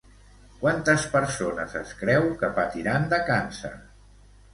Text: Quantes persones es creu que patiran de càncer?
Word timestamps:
Quantes 0.61 1.03
persones 1.15 1.75
es 1.81 1.91
creu 1.99 2.25
que 2.39 2.49
patiran 2.55 3.05
de 3.13 3.21
càncer? 3.29 3.71